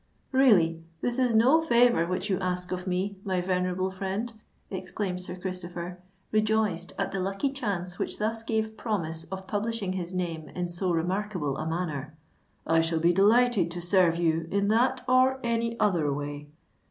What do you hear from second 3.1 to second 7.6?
my venerable friend," exclaimed Sir Christopher, rejoiced at the lucky